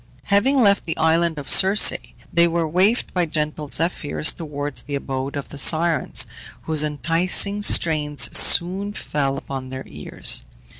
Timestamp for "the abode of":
4.81-5.49